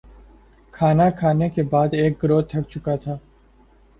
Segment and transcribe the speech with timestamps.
[0.73, 3.13] کھانا کھانے کے بعد ایک گروہ تھک چکا تھا